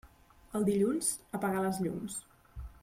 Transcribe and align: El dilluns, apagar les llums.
El 0.59 0.65
dilluns, 0.69 1.11
apagar 1.39 1.63
les 1.67 1.85
llums. 1.87 2.21